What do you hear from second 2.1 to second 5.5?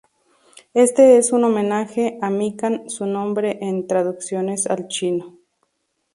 a Mikan su nombre en traducciones al chino.